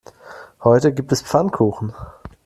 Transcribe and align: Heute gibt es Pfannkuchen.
Heute 0.63 0.95
gibt 0.95 1.11
es 1.11 1.21
Pfannkuchen. 1.21 1.93